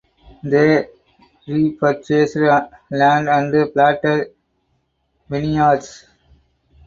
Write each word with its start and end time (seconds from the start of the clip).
They 0.41 0.87
repurchased 1.47 2.35
land 2.37 3.29
and 3.29 3.71
plated 3.71 4.33
vineyards. 5.29 6.07